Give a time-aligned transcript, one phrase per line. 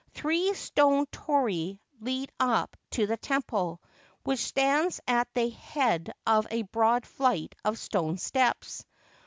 [0.15, 3.83] Three stone torii lead up to the temple,
[4.23, 8.83] which stands at the head of a broad flight of stone steps.